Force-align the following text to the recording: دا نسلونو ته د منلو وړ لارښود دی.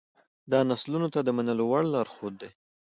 دا 0.51 0.59
نسلونو 0.69 1.07
ته 1.13 1.19
د 1.23 1.29
منلو 1.37 1.63
وړ 1.67 1.83
لارښود 1.93 2.33
دی. 2.41 2.49